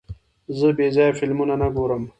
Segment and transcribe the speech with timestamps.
[0.57, 2.03] زه بېځایه فلمونه نه ګورم.